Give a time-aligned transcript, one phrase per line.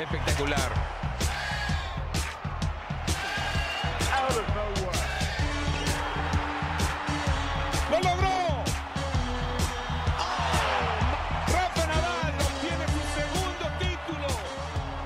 [0.00, 0.70] Espectacular.
[7.90, 8.64] ¡Lo logró!
[11.48, 14.28] Rafa Nadal obtiene su segundo título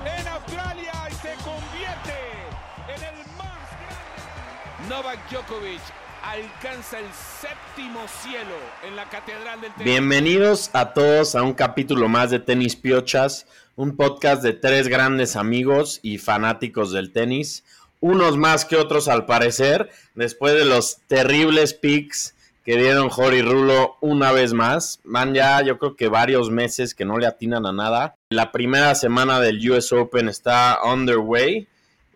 [0.05, 2.17] en Australia y se convierte
[2.87, 4.87] en el más grande.
[4.87, 5.81] Novak Djokovic
[6.23, 8.55] alcanza el séptimo cielo
[8.87, 9.85] en la Catedral del Tenis.
[9.85, 15.35] Bienvenidos a todos a un capítulo más de Tenis Piochas, un podcast de tres grandes
[15.35, 17.65] amigos y fanáticos del tenis,
[17.99, 23.97] unos más que otros al parecer, después de los terribles picks que dieron Jory Rulo
[23.99, 25.01] una vez más.
[25.03, 28.15] Van ya yo creo que varios meses que no le atinan a nada.
[28.29, 31.67] La primera semana del US Open está underway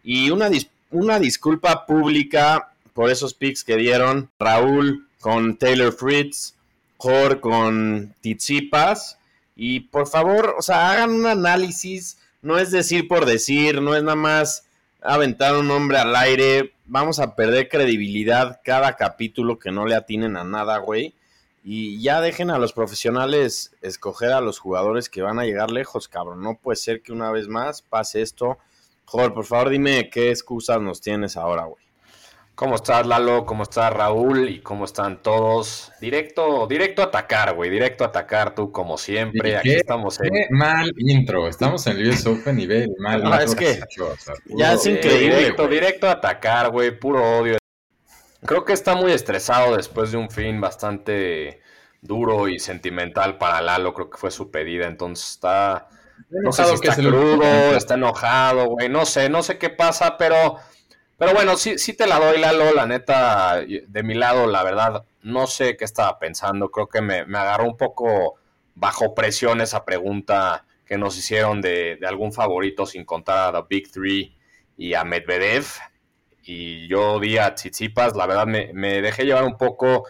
[0.02, 0.50] y una,
[0.92, 6.56] una disculpa pública por esos picks que dieron Raúl con Taylor Fritz,
[6.98, 9.18] Jor con Tizipas.
[9.56, 12.18] Y por favor, o sea, hagan un análisis.
[12.42, 14.66] No es decir por decir, no es nada más
[15.02, 16.74] aventar un nombre al aire.
[16.86, 21.14] Vamos a perder credibilidad cada capítulo que no le atinen a nada, güey.
[21.64, 26.08] Y ya dejen a los profesionales escoger a los jugadores que van a llegar lejos,
[26.08, 26.42] cabrón.
[26.42, 28.58] No puede ser que una vez más pase esto.
[29.06, 31.89] Joder, por favor, dime qué excusas nos tienes ahora, güey.
[32.60, 33.46] ¿Cómo estás, Lalo?
[33.46, 34.50] ¿Cómo estás, Raúl?
[34.50, 35.94] ¿Y cómo están todos?
[36.02, 37.70] Directo, directo a atacar, güey.
[37.70, 39.56] Directo a atacar, tú, como siempre.
[39.56, 40.34] Aquí estamos en...
[40.50, 41.48] mal intro.
[41.48, 44.86] Estamos en el US Open y ve mal no, es que o sea, ya es
[44.86, 45.74] increíble, Directo, güey.
[45.76, 47.00] directo a atacar, güey.
[47.00, 47.58] Puro odio.
[48.46, 51.62] Creo que está muy estresado después de un fin bastante
[52.02, 53.94] duro y sentimental para Lalo.
[53.94, 54.86] Creo que fue su pedida.
[54.86, 55.88] Entonces está...
[56.30, 57.42] No sé si está crudo,
[57.78, 58.90] está enojado, güey.
[58.90, 60.58] No sé, no sé qué pasa, pero...
[61.20, 62.74] Pero bueno, sí, sí te la doy, Lalo.
[62.74, 66.72] La neta, de mi lado, la verdad, no sé qué estaba pensando.
[66.72, 68.36] Creo que me, me agarró un poco
[68.74, 73.68] bajo presión esa pregunta que nos hicieron de, de, algún favorito sin contar a The
[73.70, 74.38] Big Three
[74.78, 75.66] y a Medvedev.
[76.44, 80.06] Y yo di a Tsitsipas, la verdad me, me, dejé llevar un poco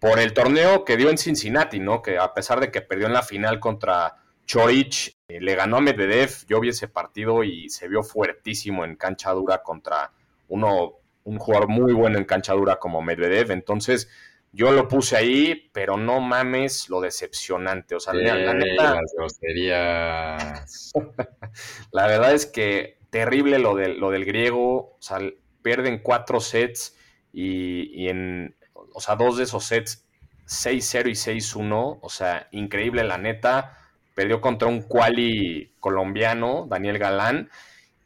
[0.00, 2.02] por el torneo que dio en Cincinnati, ¿no?
[2.02, 5.80] Que a pesar de que perdió en la final contra Chorich, eh, le ganó a
[5.80, 6.46] Medvedev.
[6.48, 10.12] Yo vi ese partido y se vio fuertísimo en cancha dura contra
[10.48, 13.50] uno, un jugador muy bueno en cancha dura como Medvedev.
[13.50, 14.08] Entonces,
[14.52, 17.94] yo lo puse ahí, pero no mames lo decepcionante.
[17.94, 18.94] O sea, sí, la, neta.
[18.94, 20.92] Las groserías.
[21.92, 24.96] la verdad es que terrible lo, de, lo del griego.
[24.96, 25.18] O sea,
[25.62, 26.96] pierden cuatro sets
[27.32, 28.56] y, y en.
[28.94, 30.08] O sea, dos de esos sets
[30.48, 31.98] 6-0 y 6-1.
[32.00, 33.76] O sea, increíble la neta.
[34.14, 37.50] Perdió contra un quali colombiano, Daniel Galán.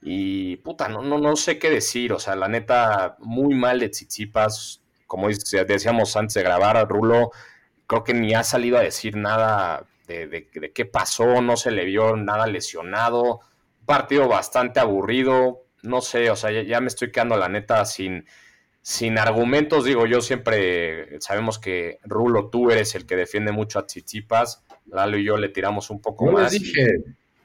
[0.02, 2.12] Y puta, no, no, no sé qué decir.
[2.12, 4.82] O sea, la neta, muy mal de Tsitsipas.
[5.06, 7.30] Como decíamos antes de grabar, Rulo,
[7.86, 11.70] creo que ni ha salido a decir nada de, de, de qué pasó, no se
[11.70, 13.40] le vio nada lesionado.
[13.86, 15.64] Partido bastante aburrido.
[15.82, 18.26] No sé, o sea, ya, ya me estoy quedando la neta sin,
[18.80, 19.84] sin argumentos.
[19.84, 24.64] Digo, yo siempre sabemos que Rulo, tú eres el que defiende mucho a Tsitsipas.
[24.86, 26.52] Lalo y yo le tiramos un poco más.
[26.52, 26.86] Les dije,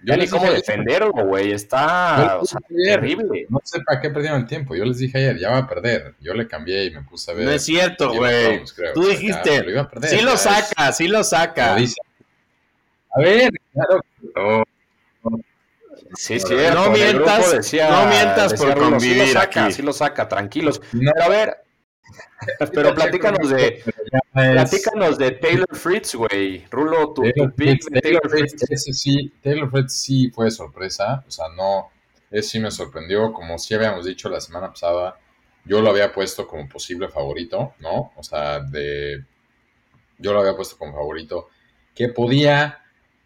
[0.03, 1.51] ya ni cómo defenderlo, güey.
[1.51, 3.45] Está o sea, terrible.
[3.49, 4.75] No sé para qué perdieron el tiempo.
[4.75, 6.15] Yo les dije ayer, ya va a perder.
[6.19, 7.45] Yo le cambié y me puse a ver.
[7.45, 8.63] No es cierto, güey.
[8.93, 11.77] Tú dijiste, ya, lo iba a perder, sí lo saca, sí lo saca.
[11.77, 11.85] Lo
[13.11, 14.01] a ver, claro.
[14.35, 14.63] Oh.
[16.13, 19.73] Sí, sí, no mientas, decía, no mientas por convivir sí lo saca, aquí.
[19.73, 20.81] sí lo saca, tranquilos.
[20.93, 21.11] No.
[21.13, 21.57] Pero a ver,
[22.73, 23.83] pero platícanos de
[24.31, 26.65] platícanos de Taylor Fritz, güey.
[26.69, 28.51] Rulo, tu, Taylor tu pick Fritz, de Taylor, Taylor Fritz.
[28.51, 28.71] Fritz.
[28.71, 31.23] Ese sí, Taylor Fritz sí fue sorpresa.
[31.27, 31.89] O sea, no,
[32.31, 33.33] ese sí me sorprendió.
[33.33, 35.19] Como sí habíamos dicho la semana pasada,
[35.65, 38.11] yo lo había puesto como posible favorito, ¿no?
[38.15, 39.25] O sea, de.
[40.17, 41.49] Yo lo había puesto como favorito.
[41.93, 42.79] Que podía,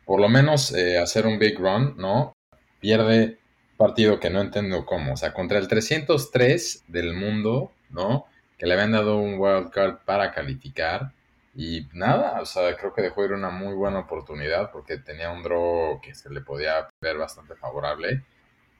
[0.05, 2.33] por lo menos, eh, hacer un big run, ¿no?
[2.79, 3.37] Pierde
[3.77, 5.13] partido que no entiendo cómo.
[5.13, 8.25] O sea, contra el 303 del mundo, ¿no?
[8.61, 11.13] Que le habían dado un wild card para calificar.
[11.55, 15.41] Y nada, o sea, creo que dejó ir una muy buena oportunidad porque tenía un
[15.41, 18.23] draw que se le podía ver bastante favorable.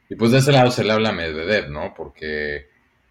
[0.08, 1.96] Y pues de ese lado se le habla a Medvedev, ¿no?
[1.96, 2.68] Porque,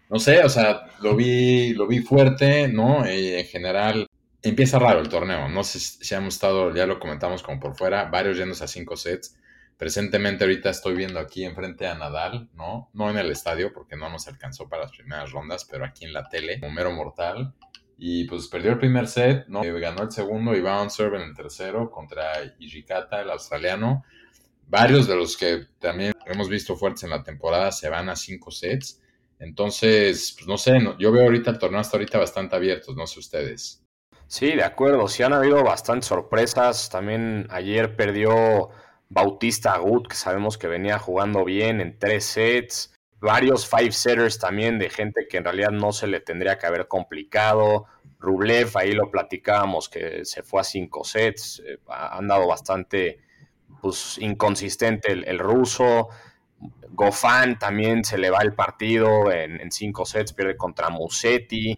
[0.09, 3.05] no sé, o sea, lo vi, lo vi fuerte, ¿no?
[3.05, 4.07] Y en general
[4.41, 5.49] empieza raro el torneo.
[5.49, 8.95] No sé si hemos estado, ya lo comentamos como por fuera, varios yéndose a cinco
[8.95, 9.35] sets.
[9.81, 12.91] Presentemente ahorita estoy viendo aquí enfrente a Nadal, ¿no?
[12.93, 16.13] No en el estadio porque no nos alcanzó para las primeras rondas, pero aquí en
[16.13, 17.55] la tele, como mero mortal.
[17.97, 19.61] Y pues perdió el primer set, ¿no?
[19.63, 24.05] Ganó el segundo y va on serve en el tercero contra Ijikata, el australiano.
[24.67, 28.51] Varios de los que también hemos visto fuertes en la temporada se van a cinco
[28.51, 29.01] sets.
[29.39, 33.17] Entonces, pues no sé, yo veo ahorita el torneo hasta ahorita bastante abierto, no sé
[33.17, 33.83] ustedes.
[34.27, 36.87] Sí, de acuerdo, sí han habido bastantes sorpresas.
[36.91, 38.69] También ayer perdió
[39.13, 44.79] Bautista Agut, que sabemos que venía jugando bien en tres sets, varios five setters también
[44.79, 47.87] de gente que en realidad no se le tendría que haber complicado.
[48.19, 53.19] Rublev, ahí lo platicábamos, que se fue a cinco sets, eh, ha andado bastante
[53.81, 56.07] pues, inconsistente el, ruso.
[56.91, 61.77] Gofan también se le va el partido en, cinco sets, pierde contra Musetti.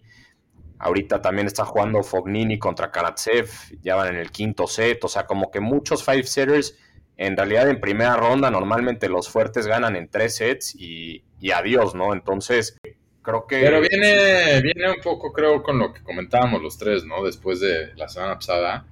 [0.78, 3.50] Ahorita también está jugando Fognini contra Karatsev,
[3.82, 5.04] ya van en el quinto set.
[5.04, 6.78] O sea, como que muchos five setters.
[7.18, 11.94] En realidad, en primera ronda, normalmente los fuertes ganan en tres sets y, y adiós,
[11.94, 12.14] ¿no?
[12.14, 12.78] Entonces,
[13.22, 13.62] creo que.
[13.62, 17.24] Pero viene, viene un poco, creo, con lo que comentábamos los tres, ¿no?
[17.24, 18.86] Después de la semana pasada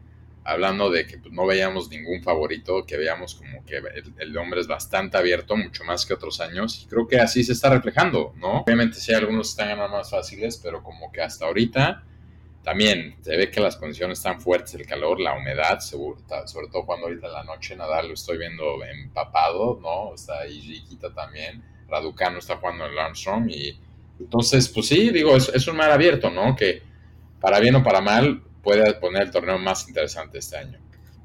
[0.44, 3.82] hablando de que pues, no veíamos ningún favorito, que veíamos como que
[4.18, 7.54] el, hombre es bastante abierto, mucho más que otros años, y creo que así se
[7.54, 8.62] está reflejando, ¿no?
[8.62, 12.04] Obviamente sí, algunos están ganando más fáciles, pero como que hasta ahorita
[12.64, 17.08] también se ve que las condiciones están fuertes, el calor, la humedad, sobre, todo cuando
[17.08, 20.14] ahorita en la noche Nadal lo estoy viendo empapado, ¿no?
[20.14, 23.80] Está ahí Riquita también, Raducano está jugando en el Armstrong, y
[24.20, 26.56] entonces, pues sí, digo, es, es un mar abierto, ¿no?
[26.56, 26.84] Que
[27.40, 30.80] para bien o para mal, puede poner el torneo más interesante este año.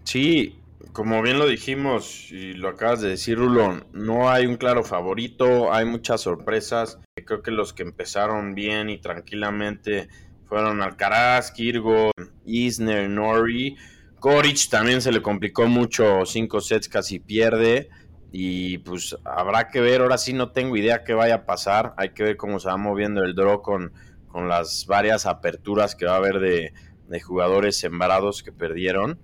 [0.04, 0.58] Sí,
[0.92, 5.72] como bien lo dijimos y lo acabas de decir, Rulón, no hay un claro favorito,
[5.72, 6.98] hay muchas sorpresas.
[7.24, 10.08] Creo que los que empezaron bien y tranquilamente
[10.48, 12.10] fueron Alcaraz, Kirgo,
[12.44, 13.76] Isner, Nori.
[14.18, 17.90] Koric también se le complicó mucho, cinco sets casi pierde.
[18.32, 21.94] Y pues habrá que ver, ahora sí no tengo idea qué vaya a pasar.
[21.96, 23.92] Hay que ver cómo se va moviendo el draw con,
[24.28, 26.72] con las varias aperturas que va a haber de,
[27.08, 29.18] de jugadores sembrados que perdieron.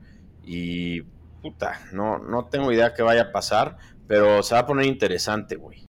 [0.45, 1.03] Y
[1.43, 3.77] puta, no, no tengo idea qué vaya a pasar,
[4.07, 5.87] pero se va a poner interesante, güey.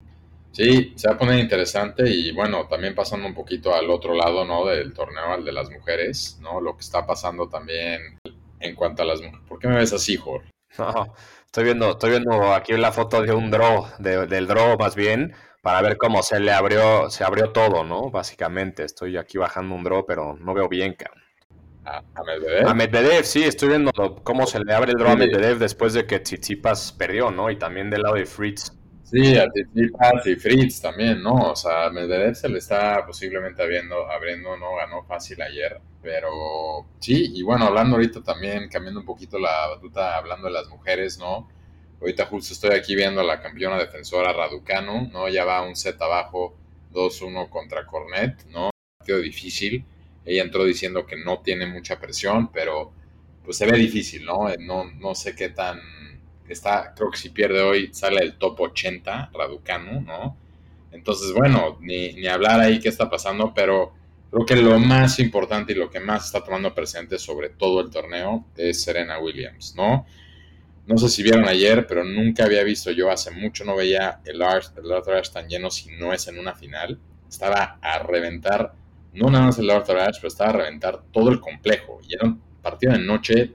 [0.60, 4.44] Sí, se va a poner interesante y bueno, también pasando un poquito al otro lado,
[4.44, 4.66] ¿no?
[4.66, 6.60] Del torneo, al de las mujeres, ¿no?
[6.60, 8.20] Lo que está pasando también
[8.60, 9.48] en cuanto a las mujeres.
[9.48, 10.50] ¿Por qué me ves así, Jorge?
[10.78, 11.14] No,
[11.46, 15.82] estoy viendo, estoy viendo aquí la foto de un draw, del draw más bien, para
[15.82, 18.12] ver cómo se le abrió, se abrió todo, ¿no?
[18.12, 21.24] Básicamente, estoy aquí bajando un draw, pero no veo bien, cabrón.
[21.86, 22.68] A, Medvedev.
[22.68, 26.06] A Medvedev, sí, estoy viendo cómo se le abre el draw a Medvedev después de
[26.06, 27.50] que Tsitsipas perdió, ¿no?
[27.50, 28.74] Y también del lado de Fritz.
[29.12, 31.34] Sí, a Tsitsipas y Fritz también, ¿no?
[31.52, 34.76] O sea, Medvedev se le está posiblemente abriendo, abriendo, ¿no?
[34.76, 36.30] Ganó fácil ayer, pero
[37.00, 41.18] sí, y bueno, hablando ahorita también, cambiando un poquito la batuta, hablando de las mujeres,
[41.18, 41.50] ¿no?
[42.00, 45.28] Ahorita justo estoy aquí viendo a la campeona defensora Raducanu, ¿no?
[45.28, 46.56] Ya va un set abajo,
[46.92, 48.70] 2-1 contra Cornet, ¿no?
[49.00, 49.86] Partido difícil
[50.26, 52.92] ella entró diciendo que no tiene mucha presión, pero
[53.44, 54.48] pues se ve difícil, ¿no?
[54.60, 55.80] No, no sé qué tan...
[56.50, 60.38] Está, creo que si pierde hoy sale el top 80, Raducanu, ¿no?
[60.92, 63.94] Entonces, bueno, ni, ni hablar ahí qué está pasando, pero
[64.31, 67.90] creo que lo más importante y lo que más está tomando presente sobre todo el
[67.90, 70.06] torneo es Serena Williams, ¿no?
[70.88, 74.38] No sé si vieron ayer, pero nunca había visto yo, hace mucho no veía el,
[74.38, 77.00] el Arthur tan lleno si no es en una final.
[77.30, 78.74] Estaba a reventar
[79.13, 82.00] no nada más el Arthur Ashe, pero estaba a reventar todo el complejo.
[82.07, 83.54] Y era un partido de noche,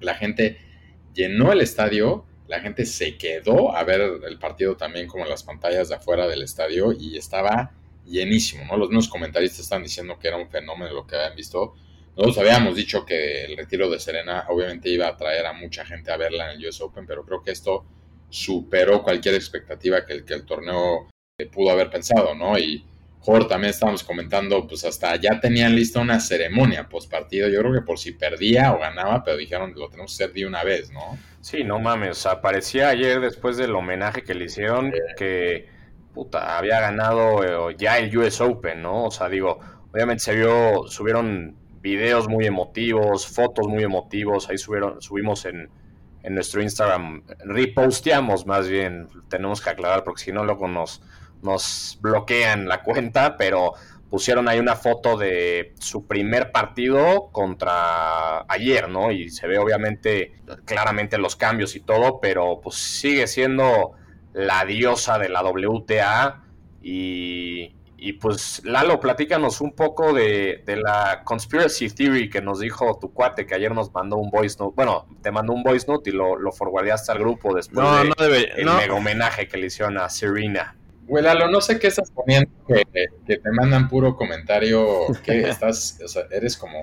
[0.00, 0.58] la gente
[1.14, 5.42] llenó el estadio, la gente se quedó a ver el partido también como en las
[5.42, 7.72] pantallas de afuera del estadio y estaba
[8.06, 8.76] llenísimo, ¿no?
[8.78, 11.74] Los mismos comentaristas están diciendo que era un fenómeno lo que habían visto.
[12.16, 16.10] Nosotros habíamos dicho que el retiro de Serena obviamente iba a atraer a mucha gente
[16.10, 17.84] a verla en el US Open, pero creo que esto
[18.30, 21.08] superó cualquier expectativa que el, que el torneo
[21.52, 22.58] pudo haber pensado, ¿no?
[22.58, 22.84] Y
[23.20, 27.48] Jorge también estábamos comentando, pues hasta ya tenían lista una ceremonia post partido.
[27.48, 30.46] Yo creo que por si perdía o ganaba, pero dijeron lo tenemos que hacer de
[30.46, 31.18] una vez, ¿no?
[31.40, 32.10] Sí, no mames.
[32.10, 35.66] O sea, parecía ayer después del homenaje que le hicieron que
[36.14, 39.04] puta, había ganado eh, ya el US Open, ¿no?
[39.04, 39.58] O sea, digo,
[39.92, 44.48] obviamente se vio, subieron videos muy emotivos, fotos muy emotivos.
[44.48, 45.68] Ahí subieron, subimos en,
[46.22, 51.02] en nuestro Instagram, reposteamos más bien, tenemos que aclarar porque si no luego nos
[51.42, 53.74] nos bloquean la cuenta, pero
[54.10, 59.10] pusieron ahí una foto de su primer partido contra ayer, ¿no?
[59.10, 63.92] Y se ve obviamente claramente los cambios y todo, pero pues sigue siendo
[64.32, 66.42] la diosa de la WTA
[66.80, 73.12] y, y pues Lalo, platícanos un poco de, la conspiracy theory que nos dijo tu
[73.12, 74.74] cuate que ayer nos mandó un voice note.
[74.76, 78.94] Bueno, te mandó un voice note y lo, lo forwardeaste al grupo después del mega
[78.94, 80.77] homenaje que le hicieron a Serena.
[81.08, 82.84] Güey, no sé qué estás poniendo, que,
[83.26, 86.78] te mandan puro comentario, que estás, o sea, eres como,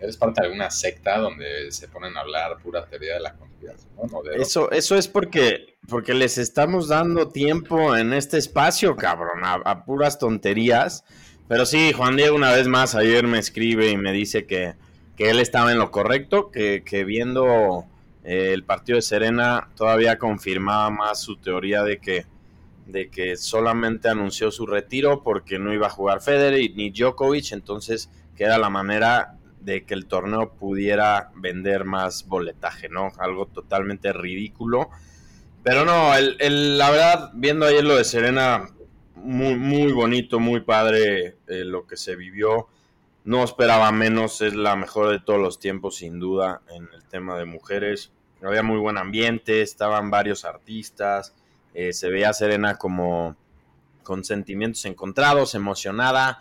[0.00, 3.88] eres parte de alguna secta donde se ponen a hablar pura teoría de la conspiración,
[3.96, 4.22] ¿no?
[4.32, 10.18] eso, eso es porque, porque les estamos dando tiempo en este espacio, cabrón, a, puras
[10.18, 11.04] tonterías.
[11.46, 14.74] Pero sí, Juan Diego una vez más ayer me escribe y me dice que,
[15.16, 17.86] que él estaba en lo correcto, que, que viendo
[18.28, 22.26] Eh, el partido de Serena todavía confirmaba más su teoría de que,
[22.88, 28.10] de que solamente anunció su retiro porque no iba a jugar Federer ni Djokovic, entonces
[28.34, 33.12] queda la manera de que el torneo pudiera vender más boletaje, ¿no?
[33.18, 34.88] Algo totalmente ridículo.
[35.62, 38.70] Pero no, el, la verdad, viendo ayer lo de Serena,
[39.16, 42.68] muy, muy bonito, muy padre eh, lo que se vivió.
[43.24, 47.36] No esperaba menos, es la mejor de todos los tiempos, sin duda, en el tema
[47.36, 48.12] de mujeres.
[48.42, 51.34] Había muy buen ambiente, estaban varios artistas,
[51.74, 53.36] eh, se veía Serena como
[54.02, 56.40] con sentimientos encontrados, emocionada.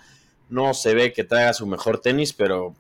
[0.49, 2.75] No se ve que traiga su mejor tenis, pero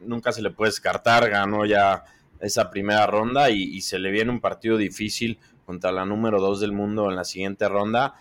[0.00, 1.28] nunca se le puede descartar.
[1.30, 2.04] Ganó ya
[2.40, 6.60] esa primera ronda y, y se le viene un partido difícil contra la número 2
[6.60, 8.14] del mundo en la siguiente ronda,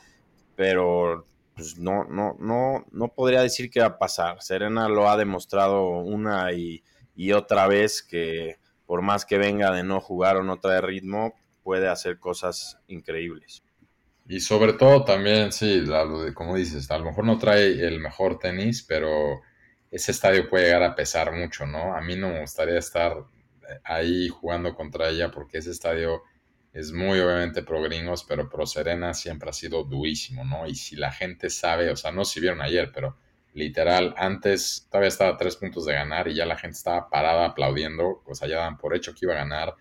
[0.57, 1.25] pero
[1.57, 4.41] pues no, no, no, no podría decir que va a pasar.
[4.43, 6.83] Serena lo ha demostrado una y,
[7.33, 11.33] otra vez que por más que venga de no jugar o no traer ritmo,
[11.67, 13.61] puede hacer cosas increíbles.
[14.25, 15.83] Y sobre todo también, sí,
[16.33, 19.41] como dices, a lo mejor no trae el mejor tenis, pero
[19.91, 21.93] ese estadio puede llegar a pesar mucho, ¿no?
[21.93, 23.17] A mí no me gustaría estar
[23.83, 26.23] ahí jugando contra ella porque ese estadio
[26.71, 30.67] es muy obviamente pro gringos, pero pro Serena siempre ha sido durísimo, ¿no?
[30.67, 33.17] Y si la gente sabe, o sea, no si vieron ayer, pero
[33.53, 37.47] literal, antes todavía estaba a tres puntos de ganar y ya la gente estaba parada
[37.47, 39.75] aplaudiendo, pues allá dan por hecho que iba a ganar.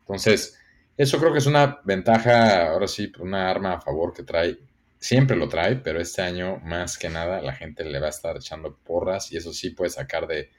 [0.00, 0.59] Entonces,
[0.96, 4.58] eso creo que es una ventaja, ahora sí, una arma a favor que trae,
[4.98, 8.36] siempre lo trae, pero este año más que nada la gente le va a estar
[8.36, 10.50] echando porras y eso sí puede sacar de,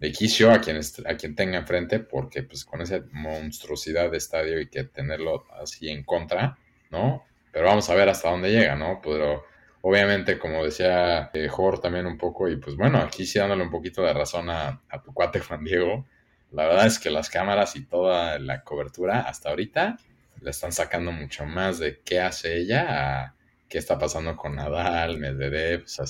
[0.00, 4.60] de quicio a quien, a quien tenga enfrente, porque pues con esa monstruosidad de estadio
[4.60, 6.58] y que tenerlo así en contra,
[6.90, 7.24] ¿no?
[7.52, 9.00] Pero vamos a ver hasta dónde llega, ¿no?
[9.02, 9.44] Pero
[9.80, 11.48] obviamente, como decía eh,
[11.82, 15.12] también un poco, y pues bueno, aquí sí dándole un poquito de razón a, tu
[15.12, 16.06] cuate Juan Diego,
[16.52, 19.98] la verdad es que las cámaras y toda la cobertura hasta ahorita
[20.40, 23.34] le están sacando mucho más de qué hace ella
[23.68, 26.06] qué está pasando con Nadal, Medvedev, o sea,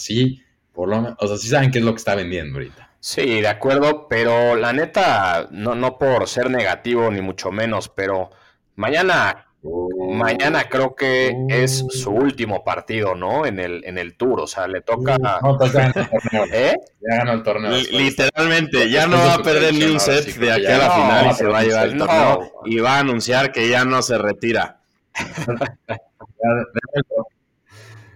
[0.73, 2.91] por lo menos, o sea, sí saben qué es lo que está vendiendo ahorita.
[3.01, 8.31] Sí, de acuerdo, pero la neta, no, no por ser negativo ni mucho menos, pero
[8.77, 13.45] mañana, mañana creo que es su último partido, ¿no?
[13.45, 15.17] En el, en el tour, o sea, le toca.
[15.59, 15.75] Pues
[16.53, 16.77] ¿Eh?
[17.01, 17.73] Ya ganó el torneo.
[17.73, 21.35] literalmente, ya no va a perder ni un set de aquí a la final y
[21.35, 22.53] se va a llevar el torneo.
[22.65, 24.81] Y va a anunciar que ya no se retira.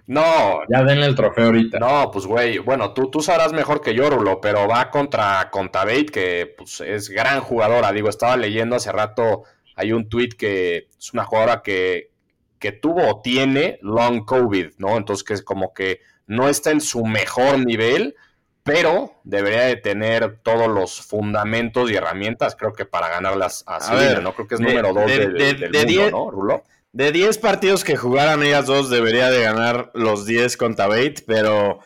[0.06, 0.62] No.
[0.68, 1.78] Ya denle el trofeo ahorita.
[1.78, 6.06] No, pues güey, bueno, tú, tú sabrás mejor que yo, Rulo, pero va contra Contabate,
[6.06, 7.92] que pues, es gran jugadora.
[7.92, 9.44] Digo, estaba leyendo hace rato,
[9.82, 12.10] hay un tweet que es una jugadora que,
[12.58, 14.96] que tuvo o tiene long COVID, ¿no?
[14.96, 18.14] Entonces que es como que no está en su mejor nivel,
[18.62, 24.32] pero debería de tener todos los fundamentos y herramientas, creo que para ganarlas así, ¿no?
[24.34, 26.64] Creo que es número dos del mundo, ¿no, Rulo?
[26.92, 31.80] De 10 partidos que jugaran ellas dos, debería de ganar los 10 contra Bate, pero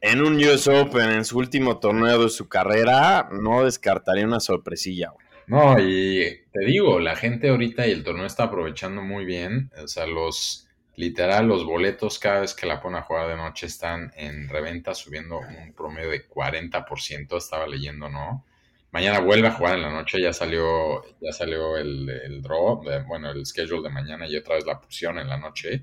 [0.00, 5.12] en un US Open, en su último torneo de su carrera, no descartaría una sorpresilla.
[5.48, 9.70] No, y te digo, la gente ahorita y el torneo está aprovechando muy bien.
[9.82, 13.66] O sea, los, literal, los boletos cada vez que la ponen a jugar de noche
[13.66, 18.44] están en reventa, subiendo un promedio de 40%, estaba leyendo, ¿no?
[18.90, 23.30] Mañana vuelve a jugar en la noche, ya salió, ya salió el, el draw, bueno,
[23.30, 25.82] el schedule de mañana y otra vez la pusieron en la noche.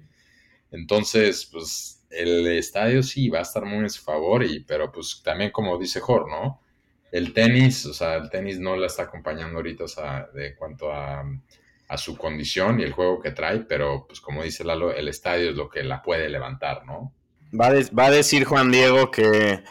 [0.72, 5.22] Entonces, pues el estadio sí va a estar muy en su favor, y, pero pues
[5.24, 6.62] también como dice Jor, ¿no?
[7.16, 10.92] El tenis, o sea, el tenis no la está acompañando ahorita, o sea, de cuanto
[10.92, 11.24] a,
[11.98, 15.56] su condición y el juego que trae, pero pues como dice Lalo, el estadio es
[15.56, 17.14] lo que la puede levantar, ¿no?
[17.58, 19.64] Va va a decir Juan Diego que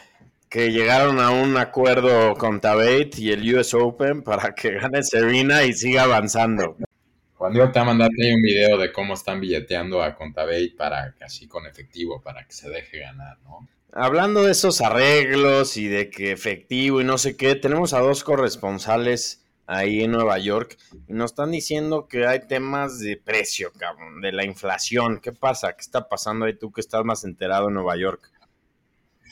[0.49, 5.63] que llegaron a un acuerdo con Tabate y el US Open para que gane Serena
[5.63, 6.77] y siga avanzando.
[7.45, 11.13] Cuando yo te va a mandar un video de cómo están billeteando a Contabate para
[11.21, 13.69] así con efectivo, para que se deje ganar, ¿no?
[13.93, 18.23] Hablando de esos arreglos y de que efectivo y no sé qué, tenemos a dos
[18.23, 20.75] corresponsales ahí en Nueva York
[21.07, 25.19] y nos están diciendo que hay temas de precio, cabrón, de la inflación.
[25.21, 25.73] ¿Qué pasa?
[25.73, 28.31] ¿Qué está pasando ahí tú que estás más enterado en Nueva York?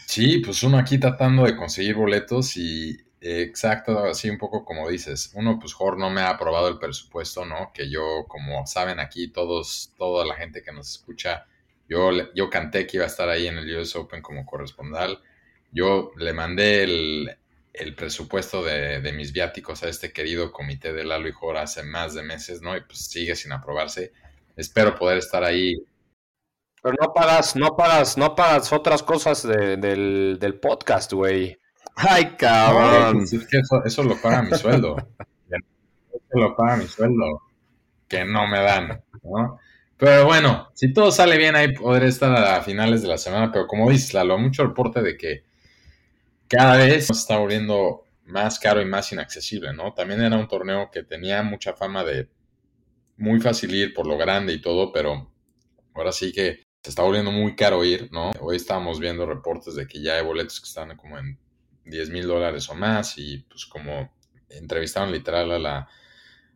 [0.05, 5.31] Sí, pues uno aquí tratando de conseguir boletos y exacto, así un poco como dices,
[5.35, 7.71] uno pues Jorge no me ha aprobado el presupuesto, ¿no?
[7.73, 11.47] Que yo, como saben aquí todos, toda la gente que nos escucha,
[11.87, 15.21] yo, yo canté que iba a estar ahí en el US Open como corresponsal.
[15.71, 17.37] Yo le mandé el,
[17.95, 22.13] presupuesto de, de, mis viáticos a este querido comité de Lalo y Jorge hace más
[22.13, 22.75] de meses, ¿no?
[22.77, 24.13] Y pues sigue sin aprobarse.
[24.55, 25.75] Espero poder estar ahí
[26.83, 31.57] pero no pagas, no pagas, no pagas otras cosas del, del, podcast, güey.
[31.95, 33.23] Ay, cabrón.
[33.23, 34.95] Eso, eso, lo paga mi sueldo.
[36.31, 37.41] lo paga mi sueldo,
[38.07, 39.59] que no me dan, ¿no?
[39.97, 43.67] Pero bueno, si todo sale bien ahí podré estar a finales de la semana, pero
[43.67, 45.45] como dices, Lalo, mucho reporte de que
[46.47, 49.93] cada vez se está volviendo más caro y más inaccesible, ¿no?
[49.93, 52.29] También era un torneo que tenía mucha fama de
[53.17, 55.31] muy fácil ir por lo grande y todo, pero
[55.93, 58.31] ahora sí que se está volviendo muy caro ir, ¿no?
[58.41, 61.39] Hoy estábamos viendo reportes de que ya hay boletos que están como en
[61.85, 64.11] 10 mil dólares o más y pues como
[64.49, 65.89] entrevistaron literal a la,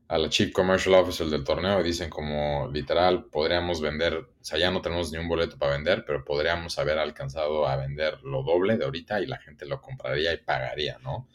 [0.08, 4.58] a la Chief Commercial Officer del torneo y dicen como literal podríamos vender, o sea,
[4.58, 8.44] ya no tenemos ni un boleto para vender, pero podríamos haber alcanzado a vender lo
[8.44, 11.28] doble de ahorita y la gente lo compraría y pagaría, ¿no?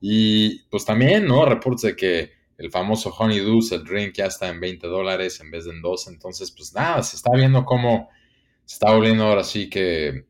[0.00, 1.44] Y pues también, ¿no?
[1.44, 5.50] Reportes de que el famoso Honey Deuce, el drink, ya está en 20 dólares en
[5.50, 6.10] vez de en 12.
[6.10, 8.08] Entonces, pues nada, se está viendo cómo
[8.64, 10.26] se está volviendo ahora sí que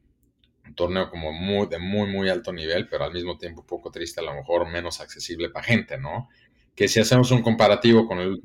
[0.69, 3.91] un torneo como muy, de muy, muy alto nivel, pero al mismo tiempo un poco
[3.91, 6.29] triste, a lo mejor menos accesible para gente, ¿no?
[6.75, 8.41] Que si hacemos un comparativo con el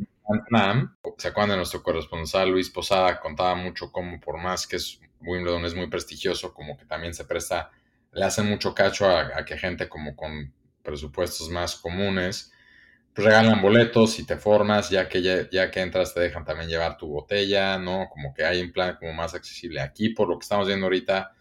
[0.48, 3.20] Slam, ¿se acuerdan de nuestro corresponsal Luis Posada?
[3.20, 7.25] Contaba mucho cómo por más que es, Wimbledon es muy prestigioso, como que también se
[7.25, 7.72] presta,
[8.12, 12.51] le hacen mucho cacho a, a que gente como con presupuestos más comunes,
[13.13, 16.98] pues regalan boletos y te formas, ya que, ya, que entras te dejan también llevar
[16.98, 18.10] tu botella, ¿no?
[18.10, 19.82] Como que hay un plan como más accesible.
[19.82, 21.32] Aquí, por lo que estamos viendo ahorita,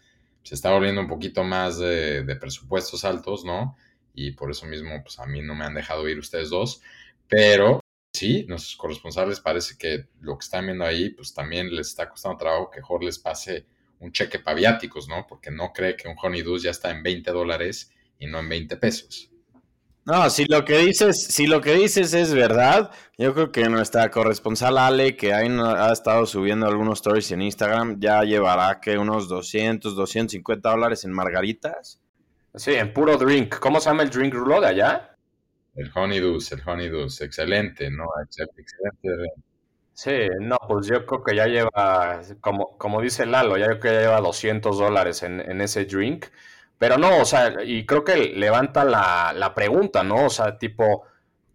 [0.43, 3.75] se está volviendo un poquito más de, presupuestos altos, ¿no?
[4.13, 6.81] Y por eso mismo, pues a mí no me han dejado ir ustedes dos,
[7.27, 7.79] pero
[8.13, 12.37] sí, nuestros corresponsales parece que lo que están viendo ahí, pues también les está costando
[12.37, 13.65] trabajo que mejor les pase
[13.99, 15.25] un cheque para viáticos, ¿no?
[15.27, 18.77] Porque no cree que un Honey ya está en 20 dólares y no en 20
[18.77, 19.32] pesos.
[20.05, 24.11] No, si lo que dices, si lo que dices es verdad, yo creo que nuestra
[24.11, 29.95] corresponsal Ale, que ha estado subiendo algunos stories en Instagram, ya llevará que unos 200,
[29.95, 32.01] 250 dólares en margaritas.
[32.53, 33.59] Sí, en puro drink.
[33.59, 35.15] ¿Cómo se llama el drink rulo de allá?
[35.75, 38.05] El Honeydew, el Honeydew, excelente, ¿no?
[38.23, 39.31] Excelente.
[39.93, 43.93] Sí, no, pues yo creo que ya lleva, como, como dice Lalo, ya creo que
[43.93, 46.25] ya lleva 200 dólares en, en ese drink.
[46.83, 50.25] Pero no, o sea, y creo que levanta la, pregunta, ¿no?
[50.25, 51.03] O sea, tipo,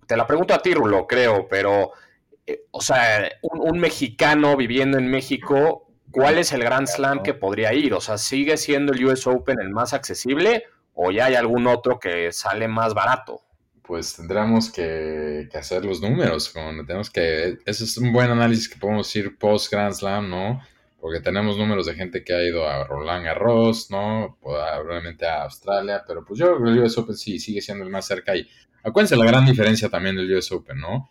[0.06, 1.92] te la pregunto a ti, Rulo, creo, pero,
[2.46, 7.74] eh, o sea, un, mexicano viviendo en México, ¿cuál es el Grand Slam que podría
[7.74, 7.92] ir?
[7.92, 10.64] O sea, ¿sigue siendo el US Open el más accesible
[10.94, 13.42] o ya hay algún otro que sale más barato?
[13.82, 18.66] Pues tendremos que, que hacer los números, como tenemos que, ese es un buen análisis
[18.66, 20.62] que podemos ir post Grand Slam, ¿no?
[21.00, 24.36] Porque tenemos números de gente que ha ido a Roland Garros, ¿no?
[24.42, 27.90] Probablemente a Australia, pero pues yo creo que el US Open sí sigue siendo el
[27.90, 28.48] más cerca y
[28.82, 31.10] acuérdense la gran diferencia también del US Open, ¿no?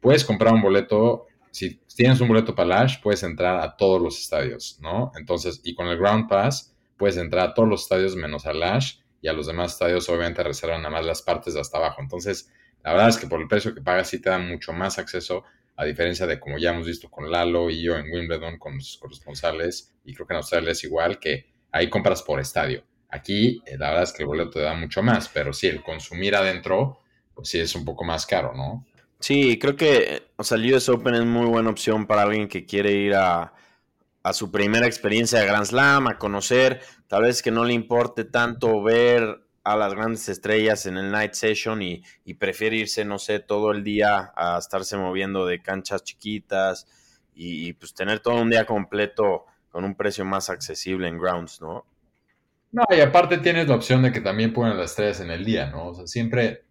[0.00, 4.18] Puedes comprar un boleto, si tienes un boleto para Lash, puedes entrar a todos los
[4.18, 5.12] estadios, ¿no?
[5.18, 8.98] Entonces, y con el Ground Pass, puedes entrar a todos los estadios menos a Lash
[9.20, 12.00] y a los demás estadios obviamente reservan nada más las partes de hasta abajo.
[12.00, 12.50] Entonces,
[12.82, 15.44] la verdad es que por el precio que pagas sí te da mucho más acceso
[15.76, 18.96] a diferencia de como ya hemos visto con Lalo y yo en Wimbledon con los
[18.98, 22.82] corresponsales, y creo que en Australia es igual, que hay compras por estadio.
[23.08, 25.82] Aquí eh, la verdad es que el boleto te da mucho más, pero sí, el
[25.82, 27.00] consumir adentro,
[27.34, 28.86] pues sí es un poco más caro, ¿no?
[29.20, 32.66] Sí, creo que, o sea, el US Open es muy buena opción para alguien que
[32.66, 33.54] quiere ir a,
[34.22, 38.24] a su primera experiencia de Grand Slam, a conocer, tal vez que no le importe
[38.24, 42.04] tanto ver a las grandes estrellas en el night session y,
[42.38, 46.86] prefiere irse, no sé, todo el día a estarse moviendo de canchas chiquitas
[47.34, 51.84] y, pues tener todo un día completo con un precio más accesible en grounds, ¿no?
[52.70, 55.66] No, y aparte tienes la opción de que también ponen las estrellas en el día,
[55.66, 55.88] ¿no?
[55.88, 56.62] O sea, siempre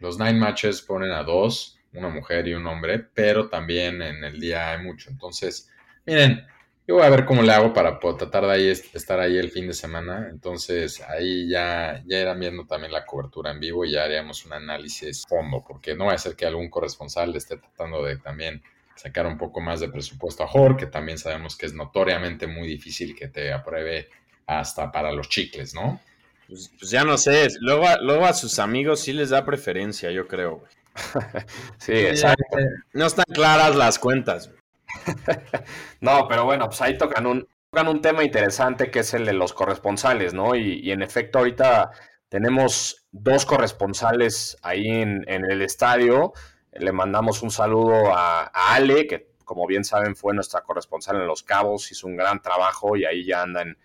[0.00, 4.40] los nine matches ponen a dos, una mujer y un hombre, pero también en el
[4.40, 5.10] día hay mucho.
[5.10, 5.70] Entonces,
[6.04, 6.44] miren,
[6.86, 9.68] yo voy a ver cómo le hago para tratar de ahí estar ahí el fin
[9.68, 10.28] de semana.
[10.30, 14.54] Entonces ahí ya, ya irán viendo también la cobertura en vivo y ya haríamos un
[14.54, 18.62] análisis fondo, porque no va a ser que algún corresponsal esté tratando de también
[18.96, 22.66] sacar un poco más de presupuesto a Jorge, que también sabemos que es notoriamente muy
[22.66, 24.08] difícil que te apruebe
[24.46, 26.00] hasta para los chicles, ¿no?
[26.48, 30.26] Pues, pues ya no sé, luego, luego a sus amigos sí les da preferencia, yo
[30.26, 30.64] creo.
[31.78, 32.58] sí, exacto.
[32.92, 34.50] No están claras las cuentas.
[36.00, 39.32] no, pero bueno, pues ahí tocan un, tocan un tema interesante que es el de
[39.32, 40.54] los corresponsales, ¿no?
[40.54, 41.90] Y, en efecto, ahorita
[42.28, 46.32] tenemos dos corresponsales ahí en, el estadio.
[46.72, 51.42] Le mandamos un saludo a, Ale, que como bien saben fue nuestra corresponsal en Los
[51.42, 53.76] Cabos, hizo un gran trabajo y ahí ya anda en,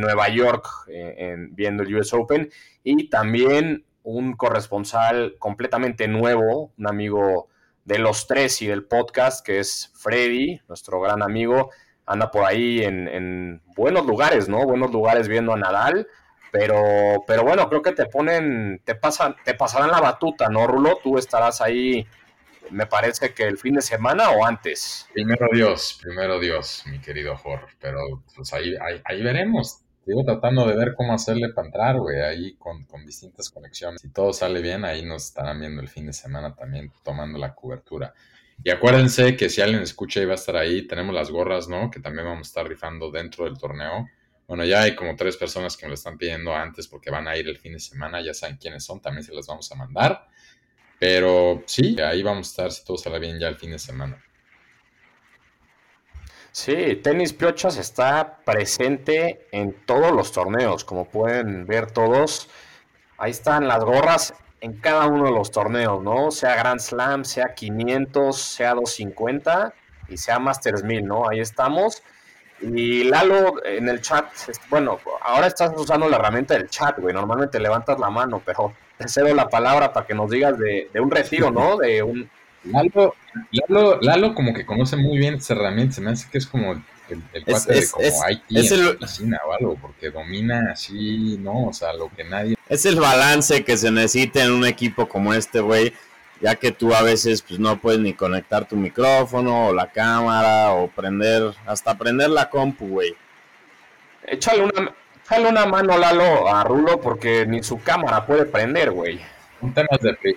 [0.00, 2.50] Nueva York eh, viendo el US Open.
[2.82, 7.48] Y también un corresponsal completamente nuevo, un amigo
[7.86, 11.70] de los tres y del podcast, que es Freddy, nuestro gran amigo,
[12.04, 14.64] anda por ahí en, buenos lugares, ¿no?
[14.64, 16.06] Buenos lugares viendo a Nadal,
[16.50, 16.82] pero,
[17.26, 20.98] pero bueno, creo que te ponen, te pasan, te pasarán la batuta, ¿no, Rulo?
[21.02, 22.06] Tú estarás ahí
[22.70, 25.08] me parece que el fin de semana o antes.
[25.12, 29.82] Primero Dios, primero Dios, mi querido Jorge, pero pues ahí, ahí, veremos.
[30.06, 34.00] Sigo tratando de ver cómo hacerle para entrar, güey, ahí con, con, distintas conexiones.
[34.00, 37.56] Si todo sale bien, ahí nos estarán viendo el fin de semana también tomando la
[37.56, 38.14] cobertura.
[38.62, 41.90] Y acuérdense que si alguien escucha y va a estar ahí, tenemos las gorras, ¿no?
[41.90, 44.06] Que también vamos a estar rifando dentro del torneo.
[44.46, 47.36] Bueno, ya hay como tres personas que me lo están pidiendo antes porque van a
[47.36, 50.28] ir el fin de semana, ya saben quiénes son, también se las vamos a mandar.
[51.00, 54.22] Pero sí, ahí vamos a estar si todo sale bien ya el fin de semana.
[56.56, 62.48] Sí, Tenis Piochas está presente en todos los torneos, como pueden ver todos.
[63.18, 66.30] Ahí están las gorras en cada uno de los torneos, ¿no?
[66.30, 69.74] Sea Grand Slam, sea 500, sea 250
[70.08, 71.28] y sea Masters 1000, ¿no?
[71.28, 72.02] Ahí estamos.
[72.62, 74.24] Y Lalo en el chat,
[74.70, 77.14] bueno, ahora estás usando la herramienta del chat, güey.
[77.14, 81.10] Normalmente levantas la mano, pero te cedo la palabra para que nos digas de, un
[81.10, 81.76] retiro, ¿no?
[81.76, 82.30] De un.
[82.70, 85.94] Lalo, Lalo, como que conoce muy bien esta herramienta.
[85.94, 86.82] Se me hace que es como el,
[87.32, 91.66] el, cuate de como IT es el, o algo, porque domina así, ¿no?
[91.66, 92.56] O sea, lo que nadie.
[92.68, 95.92] Es el balance que se necesita en un equipo como este, güey
[96.40, 100.72] ya que tú a veces pues no puedes ni conectar tu micrófono o la cámara
[100.72, 103.14] o prender, hasta prender la compu, güey.
[104.24, 104.92] Échale una,
[105.24, 109.20] échale una mano, Lalo, a Rulo porque ni su cámara puede prender, güey.
[109.60, 110.36] Son temas de,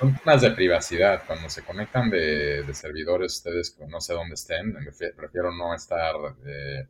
[0.00, 1.22] son temas de privacidad.
[1.26, 4.74] Cuando se conectan de, servidores, ustedes no sé dónde estén,
[5.16, 6.14] prefiero no estar
[6.46, 6.86] eh,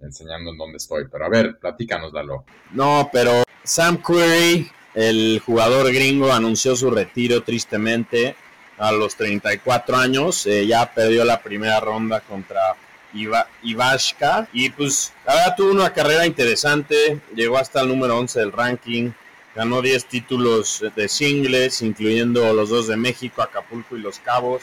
[0.00, 1.06] enseñando en dónde estoy.
[1.10, 2.44] Pero a ver, platícanos, Lalo.
[2.70, 8.36] No, pero Sam Query el jugador gringo anunció su retiro tristemente
[8.78, 10.46] a los 34 años.
[10.46, 12.76] Eh, ya perdió la primera ronda contra
[13.12, 14.48] Iva, Ivashka.
[14.52, 17.20] Y pues, ahora tuvo una carrera interesante.
[17.34, 19.10] Llegó hasta el número 11 del ranking.
[19.56, 24.62] Ganó 10 títulos de singles, incluyendo los dos de México, Acapulco y Los Cabos.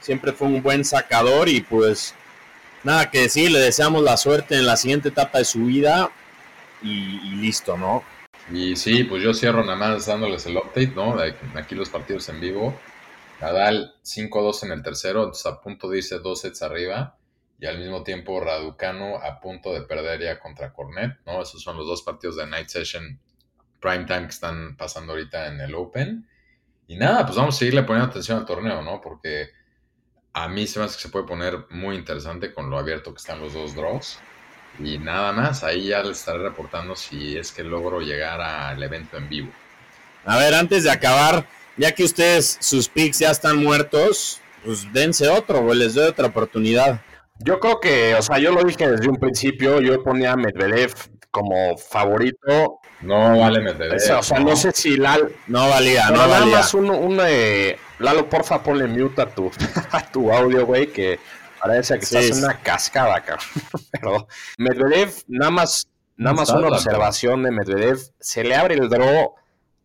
[0.00, 2.14] Siempre fue un buen sacador y pues
[2.82, 6.10] nada que decir, le deseamos la suerte en la siguiente etapa de su vida
[6.82, 8.02] y listo, ¿no?
[8.50, 11.16] Y sí, pues yo cierro nada más dándoles el update, ¿no?
[11.54, 12.78] aquí los partidos en vivo.
[13.40, 17.16] Nadal 5-2 en el tercero, entonces a punto de irse dos sets arriba.
[17.58, 21.42] Y al mismo tiempo Raducano a punto de perder ya contra Cornet, ¿no?
[21.42, 23.20] Esos son los dos partidos de Night Session
[23.82, 26.26] Prime Time que están pasando ahorita en el Open.
[26.86, 29.00] Y nada, pues vamos a seguirle poniendo atención al torneo, ¿no?
[29.00, 29.50] Porque
[30.32, 33.18] a mí se me hace que se puede poner muy interesante con lo abierto que
[33.18, 34.18] están los dos draws.
[34.78, 39.18] Y nada más, ahí ya les estaré reportando si es que logro llegar al evento
[39.18, 39.52] en vivo.
[40.24, 45.28] A ver, antes de acabar, ya que ustedes, sus picks ya están muertos, pues dense
[45.28, 47.02] otro, o les doy otra oportunidad.
[47.40, 50.94] Yo creo que, o sea, yo lo dije desde un principio, yo ponía a Medvedev
[51.32, 52.78] como favorito.
[53.00, 54.18] No vale Medvedev.
[54.18, 55.28] O sea, no, sé si Lalo...
[55.48, 56.56] No valía, no, nada valía.
[56.58, 59.50] más un, eh, Lalo, porfa, ponle mute a tu,
[59.90, 61.18] a tu audio, güey, que
[61.62, 63.46] Parece que estás en una cascada, cabrón.
[63.92, 64.26] Pero
[64.58, 69.34] Medvedev, nada más, nada más una observación de Medvedev, se le abre el draw,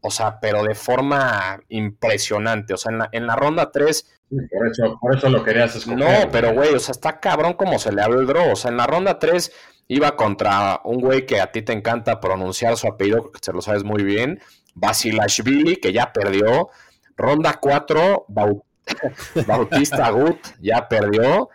[0.01, 2.73] o sea, pero de forma impresionante.
[2.73, 4.19] O sea, en la, en la ronda 3.
[4.29, 5.99] por, eso, por eso lo querías escoger.
[5.99, 8.51] No, pero güey, o sea, está cabrón como se le abre el draw.
[8.51, 9.51] O sea, en la ronda 3
[9.87, 13.61] iba contra un güey que a ti te encanta pronunciar su apellido, que se lo
[13.61, 14.39] sabes muy bien.
[14.75, 16.69] Basilashvili, que ya perdió.
[17.15, 18.25] Ronda 4,
[19.47, 21.49] Bautista Gut, ya perdió.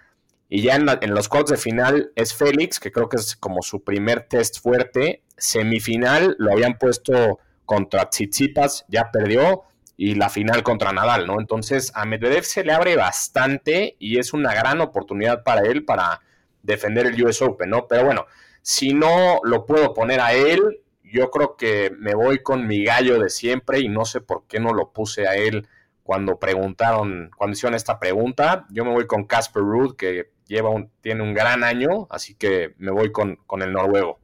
[0.48, 3.82] Y ya en, los cortes de final es Félix, que creo que es como su
[3.82, 5.22] primer test fuerte.
[5.36, 9.62] Semifinal lo habían puesto contra Tsitsipas, ya perdió.
[9.96, 11.38] Y la final contra Nadal, ¿no?
[11.38, 16.20] Entonces a Medvedev se le abre bastante y es una gran oportunidad para él para
[16.62, 17.86] defender el US Open, ¿no?
[17.86, 18.26] Pero bueno,
[18.62, 23.18] si no lo puedo poner a él, yo creo que me voy con mi gallo
[23.18, 25.68] de siempre y no sé por qué no lo puse a él
[26.02, 28.66] cuando preguntaron, cuando hicieron esta pregunta.
[28.70, 32.74] Yo me voy con Casper Ruud, que lleva un, tiene un gran año, así que
[32.78, 34.18] me voy con, el noruego.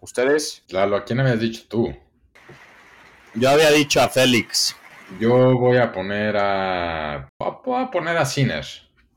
[0.00, 0.64] ¿Ustedes?
[0.68, 1.94] Claro, ¿a quién habías dicho tú?
[3.34, 4.76] Yo había dicho a Félix.
[5.18, 7.28] Yo voy a poner a.
[7.38, 8.64] Voy a poner a Sinner.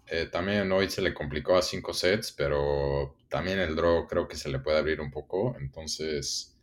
[0.10, 4.38] Eh, también hoy se le complicó a cinco sets, pero también el draw creo que
[4.38, 5.56] se le puede abrir un poco.
[5.60, 6.58] Entonces,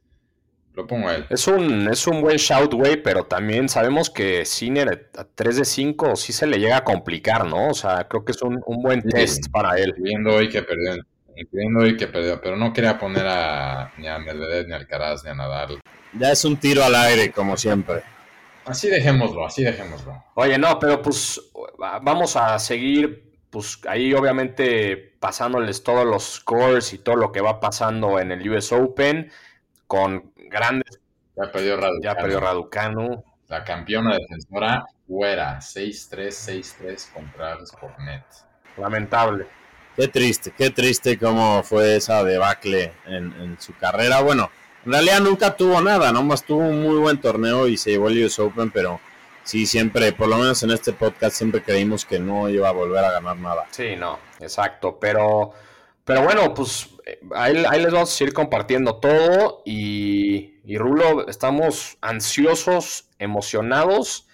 [0.75, 1.27] lo pongo a él.
[1.31, 5.65] Es un, es un buen shout, güey, pero también sabemos que Sinner a 3 de
[5.65, 7.69] 5 sí se le llega a complicar, ¿no?
[7.69, 9.95] O sea, creo que es un, buen test para él.
[9.99, 10.97] Viendo hoy que perdió,
[11.53, 15.23] viendo hoy que perdió, pero no quería poner a, ni a Medvedev, ni a Alcaraz,
[15.25, 15.81] ni a Nadal.
[16.13, 18.03] Ya es un tiro al aire, como siempre.
[18.65, 20.25] Así dejémoslo, así dejémoslo.
[20.35, 21.41] Oye, no, pero pues
[21.79, 27.61] vamos a seguir, pues ahí obviamente pasándoles todos los scores y todo lo que va
[27.61, 29.31] pasando en el US Open
[29.87, 30.99] con grandes.
[31.37, 32.03] Ya perdió Raducanu.
[32.03, 33.25] Ya perdió Raducanu.
[33.47, 38.25] La campeona defensora fuera, 6-3, 6-3 contra Sportnet.
[38.77, 39.47] Lamentable.
[39.95, 44.21] Qué triste, qué triste cómo fue esa debacle en, en, su carrera.
[44.21, 44.51] Bueno,
[44.85, 48.25] en realidad nunca tuvo nada, nomás tuvo un muy buen torneo y se llevó el
[48.25, 48.99] US Open, pero
[49.45, 53.05] sí, siempre, por lo menos en este podcast, siempre creímos que no iba a volver
[53.05, 53.67] a ganar nada.
[53.71, 55.53] Sí, no, exacto, pero,
[56.05, 56.89] pero bueno, pues
[57.35, 64.27] ahí, ahí les vamos a ir compartiendo todo y, y Rulo, estamos ansiosos, emocionados,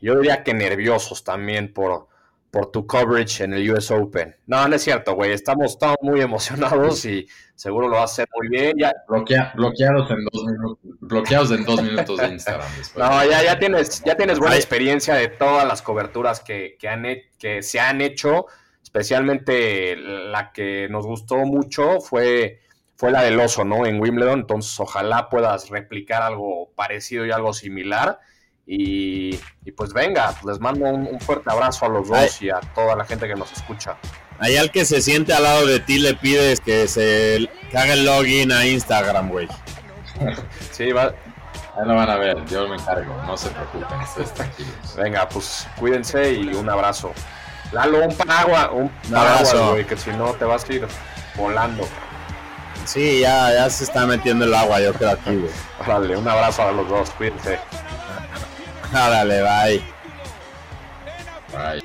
[0.00, 2.08] yo diría que nerviosos también por
[2.56, 4.34] por tu coverage en el US Open.
[4.46, 5.32] No, no es cierto, güey.
[5.32, 8.72] Estamos, estamos muy emocionados y seguro lo vas a hacer muy bien.
[8.78, 8.94] Ya...
[9.06, 12.66] bloqueados en dos minutos, bloqueados en dos minutos de Instagram.
[12.96, 17.04] no, ya, ya tienes, ya tienes buena experiencia de todas las coberturas que, que, han,
[17.38, 18.46] que se han hecho.
[18.82, 22.60] Especialmente la que nos gustó mucho fue,
[22.94, 23.84] fue la del oso, ¿no?
[23.84, 24.40] En Wimbledon.
[24.40, 28.18] Entonces, ojalá puedas replicar algo parecido y algo similar.
[28.68, 29.36] Y,
[29.76, 33.28] pues venga, les mando un, fuerte abrazo a los dos y a toda la gente
[33.28, 33.96] que nos escucha.
[34.40, 38.04] Allá al que se siente al lado de ti le pides que se haga el
[38.04, 39.48] login a Instagram, güey.
[40.72, 41.14] sí, va.
[41.78, 44.96] Ahí lo van a ver, yo me encargo, no se preocupen, ustedes tranquilos.
[44.96, 47.12] Venga, pues cuídense y un abrazo.
[47.70, 50.88] Lalo, un paraguas, un paraguas, güey, que si no te vas a ir
[51.36, 51.86] volando.
[52.86, 55.52] Sí, ya, ya se está metiendo el agua, yo creo aquí, güey.
[55.86, 57.58] Vale, un abrazo a los dos, cuídense.
[58.92, 59.82] Árale, bye.
[61.52, 61.82] Bye.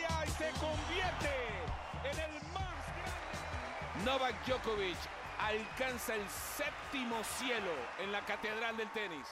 [4.06, 4.98] Novak Djokovic
[5.40, 7.72] alcanza el séptimo cielo
[8.04, 9.28] en la catedral del tenis.